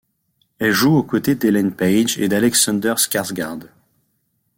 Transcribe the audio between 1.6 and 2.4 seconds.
Page et